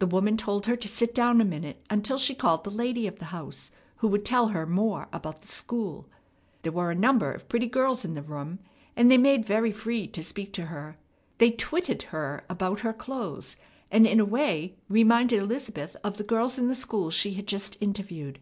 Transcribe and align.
The 0.00 0.08
woman 0.08 0.36
told 0.36 0.66
her 0.66 0.74
to 0.74 0.88
sit 0.88 1.14
down 1.14 1.40
a 1.40 1.44
minute 1.44 1.84
until 1.88 2.18
she 2.18 2.34
called 2.34 2.64
the 2.64 2.70
lady 2.72 3.06
of 3.06 3.20
the 3.20 3.26
house, 3.26 3.70
who 3.98 4.08
would 4.08 4.24
tell 4.24 4.48
her 4.48 4.66
more 4.66 5.06
about 5.12 5.40
the 5.42 5.46
school. 5.46 6.08
There 6.62 6.72
were 6.72 6.90
a 6.90 6.96
number 6.96 7.30
of 7.30 7.48
pretty 7.48 7.68
girls 7.68 8.04
in 8.04 8.14
the 8.14 8.22
room, 8.22 8.58
and 8.96 9.08
they 9.08 9.18
made 9.18 9.44
very 9.44 9.70
free 9.70 10.08
to 10.08 10.22
speak 10.24 10.52
to 10.54 10.66
her. 10.66 10.96
They 11.38 11.52
twitted 11.52 12.02
her 12.10 12.44
about 12.48 12.80
her 12.80 12.92
clothes, 12.92 13.54
and 13.88 14.04
in 14.04 14.18
a 14.18 14.24
way 14.24 14.74
reminded 14.88 15.40
Elizabeth 15.40 15.94
of 16.02 16.16
the 16.16 16.24
girls 16.24 16.58
in 16.58 16.66
the 16.66 16.74
school 16.74 17.12
she 17.12 17.34
had 17.34 17.46
just 17.46 17.76
interviewed. 17.80 18.40